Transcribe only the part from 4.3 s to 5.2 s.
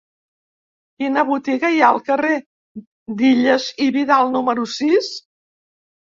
número sis?